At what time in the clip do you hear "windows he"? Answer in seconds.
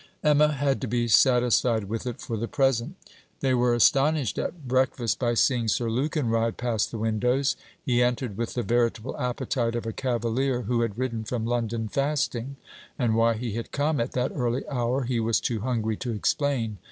6.97-8.01